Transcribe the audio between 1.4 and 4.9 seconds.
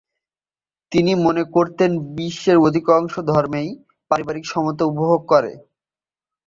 করতেন বিশ্বের অধিকাংশ ধর্মই "পারিবারিক সমতা"